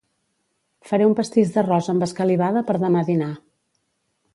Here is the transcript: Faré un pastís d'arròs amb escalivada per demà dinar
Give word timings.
Faré 0.91 1.07
un 1.09 1.13
pastís 1.21 1.53
d'arròs 1.57 1.91
amb 1.95 2.09
escalivada 2.09 2.67
per 2.71 2.79
demà 2.87 3.09
dinar 3.13 3.33